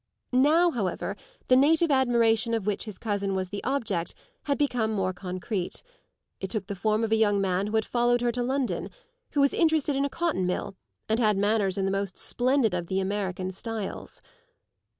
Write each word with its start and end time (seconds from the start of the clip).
Now, 0.31 0.71
however, 0.71 1.15
the 1.47 1.55
native 1.55 1.91
admiration 1.91 2.55
of 2.55 2.65
which 2.65 2.85
his 2.85 2.97
cousin 2.97 3.35
was 3.35 3.49
the 3.49 3.63
object 3.63 4.15
had 4.45 4.57
become 4.57 4.91
more 4.91 5.13
concrete; 5.13 5.83
it 6.39 6.49
took 6.49 6.65
the 6.65 6.75
form 6.75 7.03
of 7.03 7.11
a 7.11 7.15
young 7.15 7.39
man 7.39 7.67
who 7.67 7.75
had 7.75 7.85
followed 7.85 8.21
her 8.21 8.31
to 8.31 8.41
London, 8.41 8.89
who 9.33 9.41
was 9.41 9.53
interested 9.53 9.95
in 9.95 10.03
a 10.03 10.09
cotton 10.09 10.47
mill 10.47 10.75
and 11.07 11.19
had 11.19 11.37
manners 11.37 11.77
in 11.77 11.85
the 11.85 11.91
most 11.91 12.17
splendid 12.17 12.73
of 12.73 12.87
the 12.87 12.99
American 12.99 13.51
styles. 13.51 14.23